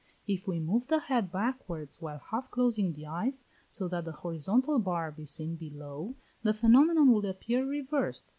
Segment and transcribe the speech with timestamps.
[0.25, 4.79] If we move the head backwards while half closing the eyes, so that the horizontal
[4.79, 8.29] bar be seen below, the phenomenon will appear reversed.